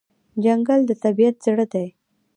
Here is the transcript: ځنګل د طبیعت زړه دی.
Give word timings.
ځنګل 0.43 0.79
د 0.87 0.91
طبیعت 1.03 1.35
زړه 1.45 1.65
دی. 1.73 1.87